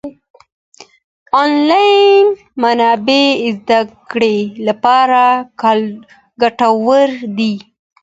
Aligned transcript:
انلاين 1.41 2.25
منابع 2.61 3.25
زده 3.57 3.79
کړې 4.11 4.37
لپاره 4.67 5.23
ګټورې 6.41 7.19
دي. 7.37 7.53